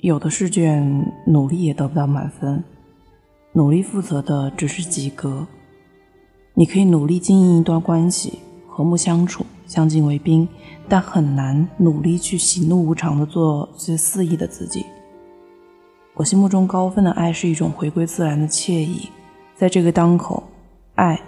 [0.00, 2.62] 有的试卷努力也得不到满分，
[3.52, 5.44] 努力负责的只是及格。
[6.54, 8.38] 你可以努力经营一段关系，
[8.68, 10.48] 和睦相处，相敬为宾，
[10.88, 14.86] 但很难努力去喜怒无常的做最肆意的自己。
[16.14, 19.08] 我心目中高分的爱是一种回归自然的惬意，
[19.56, 20.44] 在这个当口，
[20.94, 21.20] 爱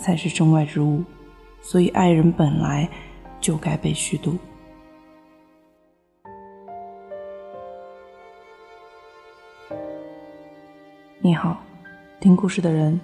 [0.00, 1.02] 才是身外之物，
[1.60, 2.88] 所以爱人本来
[3.38, 4.38] 就该被虚度。
[11.26, 11.58] 你好，
[12.20, 13.00] 听故事的人，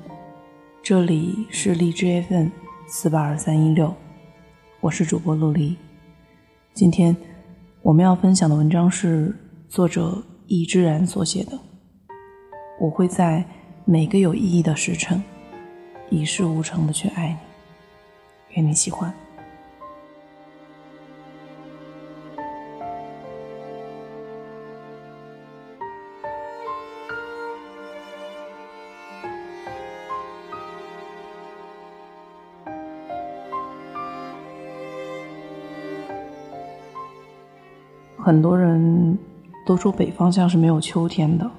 [0.83, 2.48] 这里是荔枝 FM
[2.87, 3.95] 四八二三一六，
[4.83, 5.74] 我是主播陆离。
[6.74, 7.16] 今天
[7.80, 9.34] 我们要分享的文章是
[9.70, 11.59] 作者易之然所写的。
[12.79, 13.43] 我会在
[13.87, 15.24] 每个有意义的时辰，
[16.10, 17.38] 一事无成的去爱你。
[18.57, 19.10] 愿你喜欢。
[38.23, 39.18] 很多人
[39.65, 41.51] 都说北方像是没有秋天的。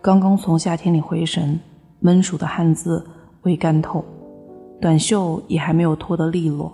[0.00, 1.58] 刚刚从夏天里回神，
[1.98, 3.04] 闷暑的汗渍
[3.42, 4.04] 未干透，
[4.80, 6.72] 短袖也还没有脱得利落，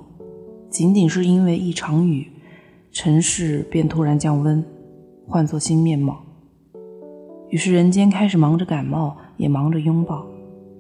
[0.69, 2.31] 仅仅是因为一场雨，
[2.91, 4.63] 城市便突然降温，
[5.27, 6.21] 换作新面貌。
[7.49, 10.27] 于是人间开始忙着感冒，也忙着拥抱，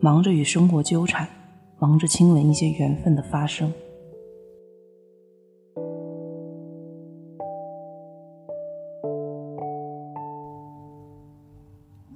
[0.00, 1.26] 忙着与生活纠缠，
[1.78, 3.72] 忙着亲吻一些缘分的发生。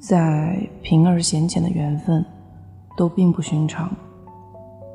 [0.08, 2.24] 在平而显浅的缘分，
[2.96, 3.90] 都并不寻常。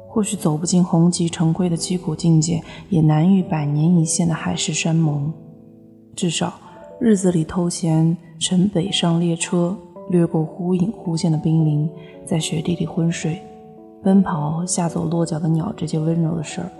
[0.07, 5.33] 或许走不进红极成灰的凄苦境界，也难遇百年一线的海誓山盟。
[6.15, 6.53] 至少，
[6.97, 9.75] 日子里偷闲乘北上列车，
[10.09, 11.89] 掠过忽隐忽现的冰凌，
[12.25, 13.37] 在雪地里昏睡，
[14.01, 16.71] 奔跑吓走落脚的鸟，这些温柔的事儿，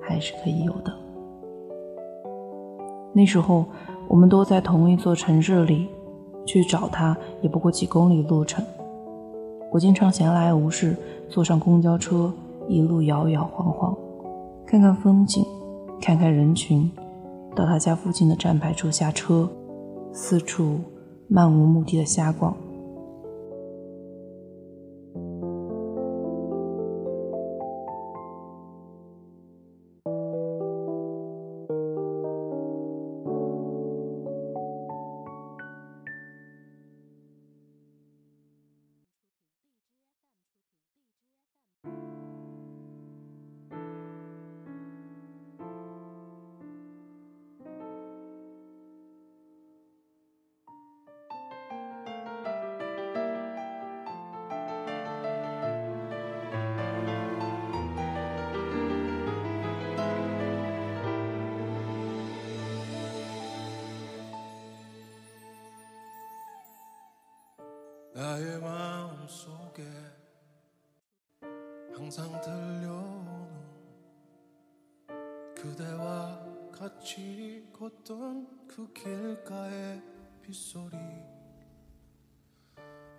[0.00, 0.92] 还是可以有的。
[3.12, 3.64] 那时候，
[4.06, 5.88] 我们都在同一座城市里。
[6.48, 8.64] 去找他也不过几公里路程，
[9.70, 10.96] 我经常闲来无事，
[11.28, 12.32] 坐上公交车，
[12.66, 13.94] 一路摇摇晃晃，
[14.66, 15.44] 看看风景，
[16.00, 16.90] 看看人群，
[17.54, 19.46] 到他家附近的站牌处下车，
[20.10, 20.78] 四处
[21.28, 22.56] 漫无目的的瞎逛。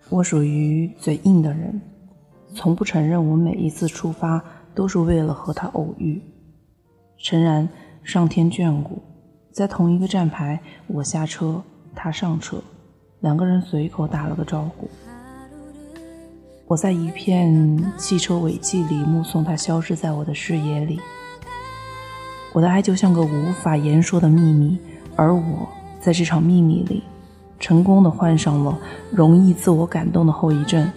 [0.09, 1.79] 我属于嘴硬的人，
[2.53, 4.43] 从不承认我每一次出发
[4.75, 6.21] 都是为了和他偶遇。
[7.17, 7.69] 诚然，
[8.03, 9.01] 上天眷顾，
[9.49, 11.63] 在同一个站牌，我下车，
[11.95, 12.61] 他上车。
[13.21, 14.89] 两个人随口打了个招呼，
[16.65, 21.01] 我在一片汽车尾迹里目送他消失在我的视野里。
[22.53, 24.77] 我的爱就像个无法言说的秘密，
[25.17, 25.67] 而我
[25.99, 27.03] 在这场秘密里，
[27.59, 28.79] 成功的患上了
[29.11, 30.89] 容易自我感动的后遗症。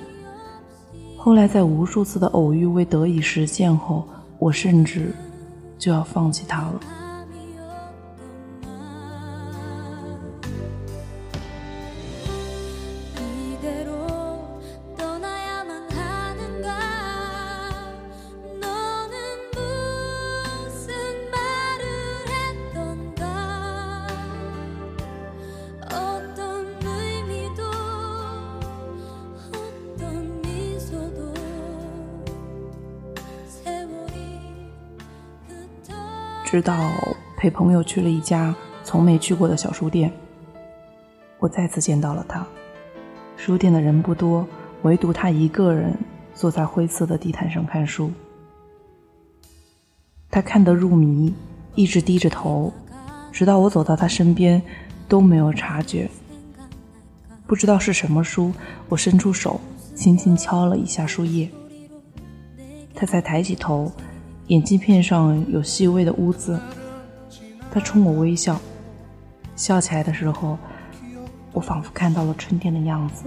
[1.17, 4.07] 后来在无数次的偶遇未得以实现后，
[4.39, 5.13] 我甚至
[5.77, 6.81] 就要放弃他了。
[36.53, 36.93] 直到
[37.35, 38.55] 陪朋友去了一家
[38.85, 40.13] 从没去过的小书店，
[41.39, 42.47] 我再次见到了他。
[43.39, 44.47] 书店的人不多，
[44.83, 45.97] 唯独他一个人
[46.35, 48.13] 坐在灰色的地毯上看书。
[50.31, 51.33] 他看得入迷，
[51.75, 52.71] 一直低着头，
[53.33, 54.61] 直到我走到他身边，
[55.09, 56.07] 都没有察觉
[57.47, 58.53] 不知道是什么书，
[58.91, 59.59] 我伸出手，
[59.95, 61.49] 轻轻敲了一下书页。
[62.95, 63.91] 他才抬起头，
[64.49, 66.59] 眼镜片上有细微的污渍。
[67.71, 68.61] 他冲我微笑，
[69.57, 70.59] 笑起来的时候，
[71.53, 73.25] 我仿佛看到了春天的样子。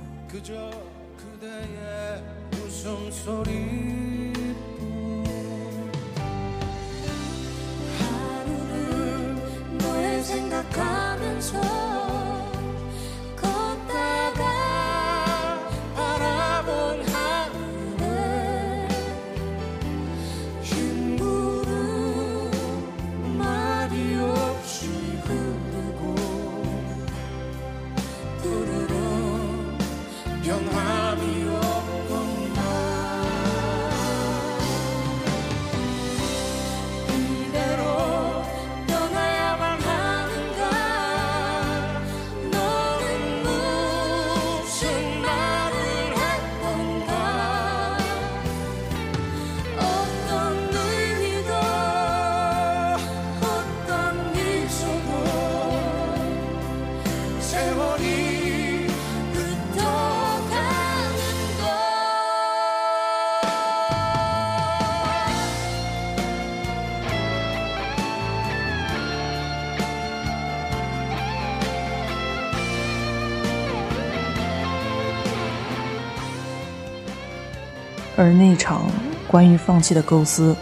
[78.25, 78.89] 而那场
[79.27, 80.55] 关于放弃的构思，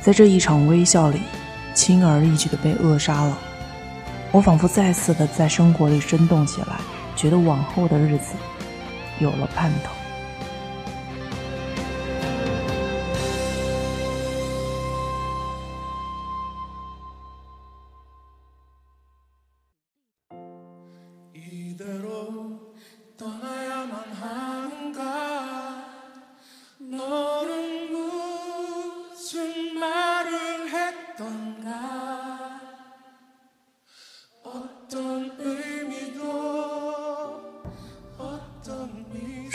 [0.00, 1.20] 在这一场微笑里，
[1.72, 3.38] 轻而易举的被扼杀了。
[4.32, 6.80] 我仿佛再次的在生活里生动起来，
[7.14, 8.34] 觉得往后的日子
[9.20, 9.95] 有了盼头。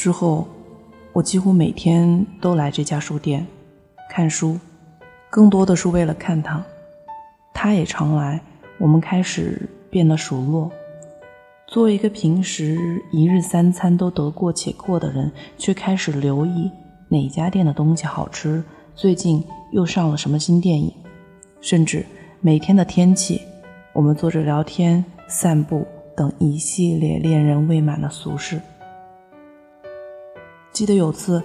[0.01, 0.47] 之后，
[1.13, 3.45] 我几乎每天都来这家书店
[4.09, 4.59] 看书，
[5.29, 6.59] 更多的是为了看他。
[7.53, 8.41] 他也常来，
[8.79, 10.71] 我们开始变得熟络。
[11.67, 16.71] 作为一个平时一日三餐都得过且过的人，却开始留意
[17.07, 18.63] 哪家店的东西好吃，
[18.95, 20.91] 最近又上了什么新电影，
[21.61, 22.03] 甚至
[22.39, 23.39] 每天的天气，
[23.93, 25.85] 我们坐着聊天、散步
[26.17, 28.59] 等一系列恋人未满的俗事。
[30.81, 31.43] 记得有次，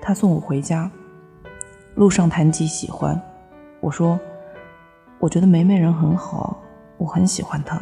[0.00, 0.90] 他送我回家，
[1.96, 3.20] 路上谈及喜欢，
[3.78, 4.18] 我说
[5.20, 6.58] ：“我觉得梅梅人很好，
[6.96, 7.78] 我很喜欢她。”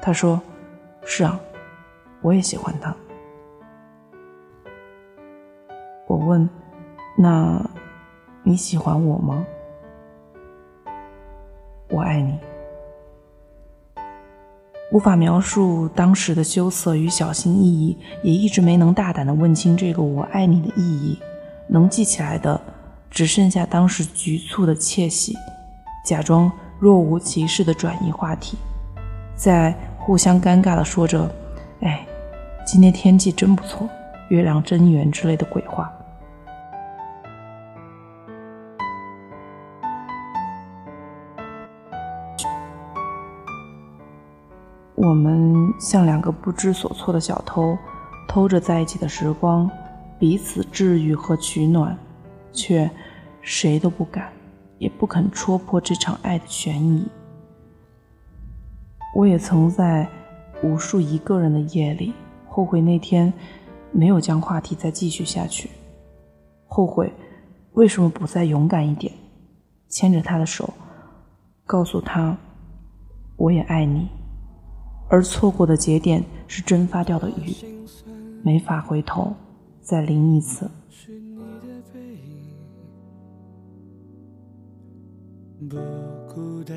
[0.00, 0.40] 他说
[1.02, 1.40] ：“是啊，
[2.22, 2.94] 我也喜欢她。”
[6.06, 6.48] 我问
[7.18, 7.60] ：“那
[8.44, 9.44] 你喜欢我吗？”
[11.90, 12.38] 我爱你。
[14.90, 21.18] 无法描述当时的羞涩与小心翼翼，也一直没能大胆的问清这个“我爱你”的意义。
[21.66, 22.58] 能记起来的，
[23.10, 25.36] 只剩下当时局促的窃喜，
[26.06, 28.56] 假装若无其事的转移话题，
[29.36, 31.30] 在互相尴尬的说着
[31.80, 32.06] ：“哎，
[32.66, 33.86] 今天天气真不错，
[34.30, 35.92] 月亮真圆”之类的鬼话。
[45.08, 47.78] 我们像两个不知所措的小偷，
[48.28, 49.70] 偷着在一起的时光，
[50.18, 51.96] 彼此治愈和取暖，
[52.52, 52.90] 却
[53.40, 54.30] 谁都不敢，
[54.76, 57.08] 也不肯戳破这场爱的悬疑。
[59.16, 60.06] 我也曾在
[60.62, 62.12] 无数一个人的夜里，
[62.46, 63.32] 后悔那天
[63.90, 65.70] 没有将话题再继续下去，
[66.66, 67.10] 后悔
[67.72, 69.10] 为什么不再勇敢一点，
[69.88, 70.74] 牵着他的手，
[71.64, 72.36] 告诉他，
[73.38, 74.06] 我也爱你。
[75.08, 77.54] 而错过的节点是蒸发掉的雨，
[78.42, 79.34] 没法回头
[79.80, 80.70] 再淋一次。
[85.68, 85.76] 不
[86.32, 86.76] 孤单，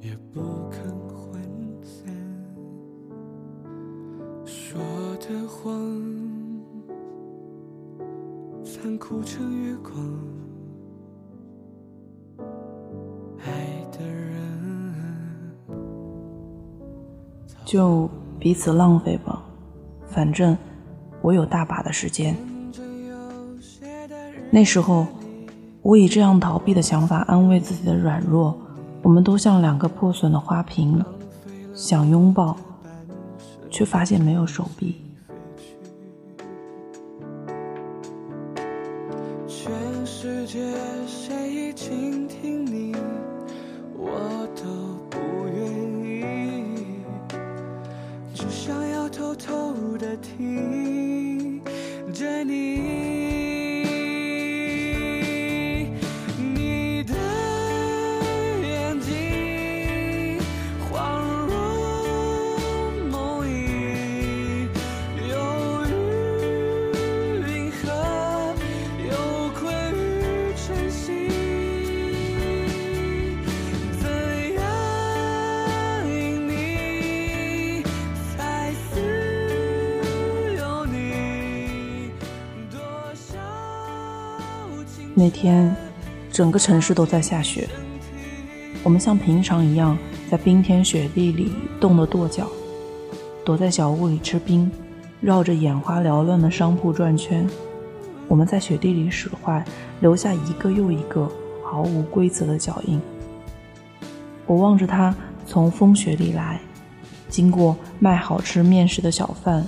[0.00, 1.38] 也不肯涣
[1.82, 2.12] 散，
[4.44, 4.80] 说
[5.20, 5.72] 的谎，
[8.64, 9.94] 残酷成月光。
[17.66, 18.08] 就
[18.38, 19.42] 彼此浪费吧，
[20.08, 20.56] 反正
[21.20, 22.36] 我有大把的时间。
[24.50, 25.04] 那时候，
[25.82, 28.56] 我以这样逃避的想法安慰自己的软弱。
[29.02, 31.04] 我们都像两个破损的花瓶，
[31.74, 32.56] 想拥抱，
[33.68, 35.02] 却发现没有手臂。
[85.18, 85.74] 那天，
[86.30, 87.66] 整个城市都在下雪。
[88.82, 89.96] 我们像平常一样，
[90.30, 92.46] 在冰天雪地里冻得跺脚，
[93.42, 94.70] 躲在小屋里吃冰，
[95.22, 97.48] 绕着眼花缭乱的商铺转圈。
[98.28, 99.64] 我们在雪地里使坏，
[100.00, 101.26] 留下一个又一个
[101.64, 103.00] 毫无规则的脚印。
[104.44, 106.60] 我望着他从风雪里来，
[107.30, 109.66] 经过卖好吃面食的小贩，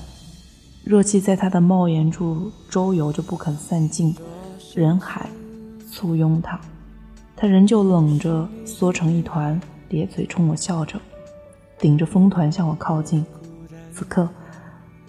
[0.84, 4.14] 热气在他的帽檐处周游着不肯散尽，
[4.74, 5.26] 人海。
[5.98, 6.60] 簇拥他，
[7.34, 10.96] 他仍旧冷着，缩成一团，咧嘴冲我笑着，
[11.76, 13.26] 顶着风团向我靠近。
[13.90, 14.28] 此刻，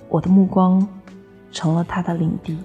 [0.08, 0.88] 我的目光
[1.51, 2.58] 成了他的领地。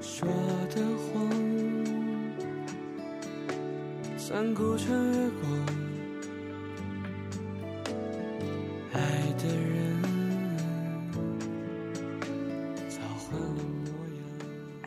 [0.00, 0.26] 说
[0.74, 1.30] 的谎，
[4.16, 5.66] 残酷成月光，
[8.92, 9.00] 爱
[9.38, 9.87] 的人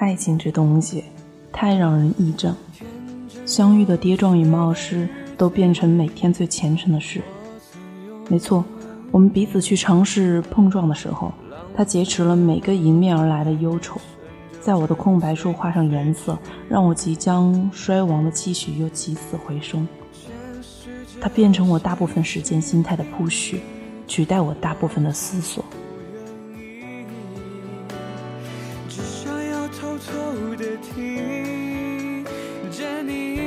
[0.01, 1.03] 爱情这东西
[1.53, 2.55] 太让人癔症，
[3.45, 7.21] 相遇的跌撞与冒失都变成每天最虔诚的事。
[8.27, 8.65] 没错，
[9.11, 11.31] 我们彼此去尝试碰撞的时候，
[11.75, 14.01] 他劫持了每个迎面而来的忧愁，
[14.59, 16.35] 在我的空白处画上颜色，
[16.67, 19.87] 让我即将衰亡的期许又起死回生。
[21.21, 23.61] 他变成我大部分时间心态的铺叙，
[24.07, 25.63] 取代我大部分的思索。
[33.11, 33.40] near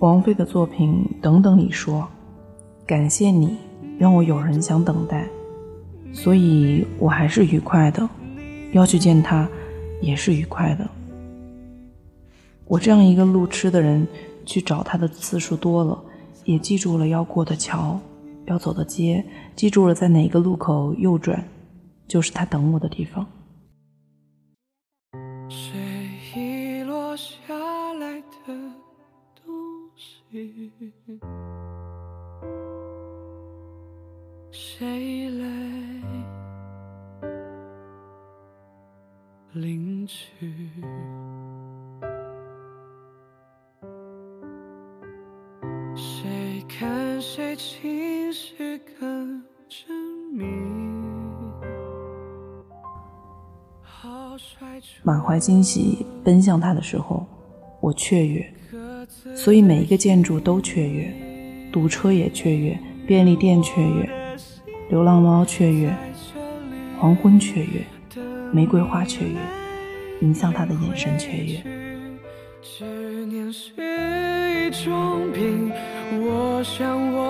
[0.00, 2.06] 王菲的作品《等等》你说
[2.86, 3.56] ：“感谢你
[3.98, 5.26] 让我有人想等待，
[6.12, 8.08] 所以我还是愉快的，
[8.70, 9.48] 要去见他
[10.00, 10.88] 也是愉快的。
[12.64, 14.06] 我这样一个路痴的人，
[14.46, 16.00] 去找他的次数多了，
[16.44, 17.98] 也记住了要过的桥，
[18.46, 19.24] 要走的街，
[19.56, 21.42] 记住了在哪个路口右转，
[22.06, 23.26] 就是他等我的地方。”
[34.60, 35.46] 谁来
[39.52, 40.68] 领取？
[45.94, 49.86] 谁看谁情绪更缜
[50.32, 50.44] 密？
[55.04, 57.24] 满怀惊喜奔向他的时候，
[57.80, 58.52] 我雀跃。
[59.36, 61.14] 所以每一个建筑都雀跃，
[61.70, 64.27] 堵车也雀跃，便利店雀跃，
[64.90, 65.94] 流浪猫雀跃，
[66.98, 67.84] 黄昏雀跃，
[68.50, 69.36] 玫瑰花雀跃，
[70.22, 71.62] 迎向他的眼神雀跃。
[72.62, 73.70] 执念是
[74.66, 75.70] 一种病，
[76.12, 77.27] 我想我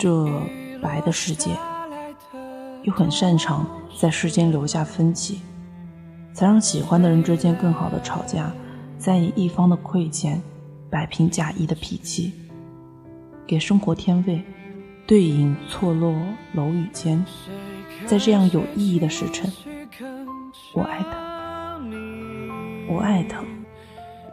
[0.00, 0.26] 这
[0.80, 1.50] 白的世界，
[2.84, 3.66] 又很擅长
[3.98, 5.42] 在世间留下分歧，
[6.32, 8.50] 才让喜欢的人之间更好的吵架，
[8.96, 10.40] 在意一方的亏欠，
[10.88, 12.32] 摆平假意的脾气，
[13.46, 14.42] 给生活添味，
[15.06, 16.14] 对影错落
[16.54, 17.22] 楼宇间，
[18.06, 19.52] 在这样有意义的时辰，
[20.74, 21.78] 我爱他，
[22.88, 23.44] 我爱他。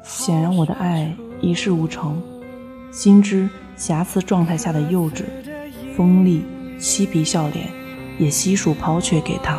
[0.01, 2.23] 显然，我的爱一事无成。
[2.89, 5.25] 心知瑕疵状态下的幼稚、
[5.97, 6.45] 锋利、
[6.77, 7.67] 嬉皮笑脸，
[8.19, 9.57] 也悉数抛却给他。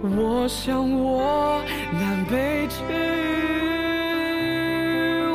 [0.00, 1.62] 我想我
[1.92, 2.82] 难被治。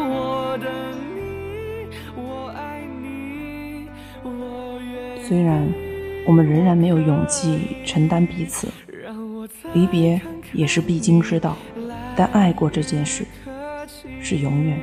[0.10, 0.68] 我等
[1.16, 3.88] 你，我爱你，
[5.24, 5.72] 虽然
[6.26, 8.68] 我们仍然没有勇气承担彼此，
[9.74, 10.20] 离别
[10.54, 11.58] 也是必经之道，
[12.16, 13.26] 但爱过这件事。
[14.22, 14.80] 是永远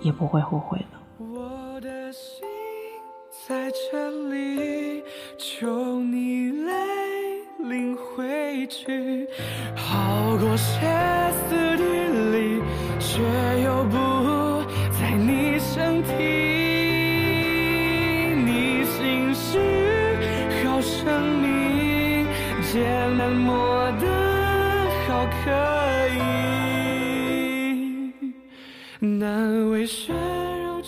[0.00, 1.24] 也不会后悔的。
[1.24, 2.42] 我的心
[3.46, 5.02] 在这里，
[5.38, 6.72] 求你来
[7.58, 9.28] 领回去，
[9.76, 10.80] 好过歇
[11.48, 11.82] 斯底
[12.32, 12.62] 里，
[12.98, 13.20] 却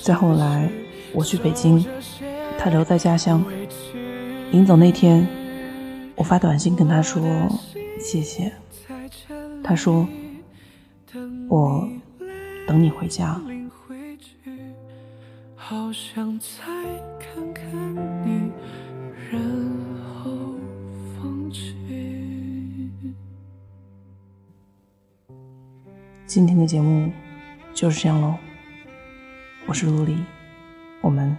[0.04, 0.70] 再后来，
[1.14, 1.82] 我去北京，
[2.58, 3.42] 他留在家乡。
[4.52, 5.26] 临走那天，
[6.14, 7.48] 我发短信跟他说
[7.98, 8.52] 谢谢。
[9.62, 10.06] 他说
[11.48, 11.88] 我
[12.66, 13.40] 等你回家。
[15.54, 16.46] 好想再
[17.18, 17.64] 看看
[18.26, 18.52] 你，
[19.32, 19.40] 然
[20.22, 20.30] 后
[21.16, 21.74] 放弃。
[26.26, 27.10] 今天的节目
[27.72, 28.34] 就是这样喽，
[29.74, 30.16] 我是陆离，
[31.00, 31.36] 我们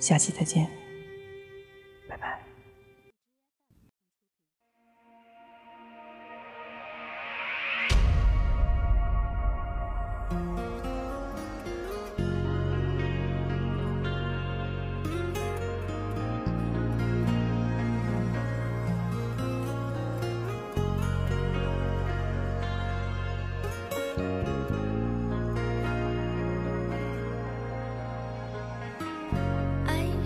[0.00, 0.68] 下期再见，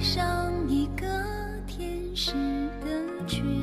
[0.00, 1.06] 上一个
[1.66, 2.32] 天使
[2.84, 3.57] 的裙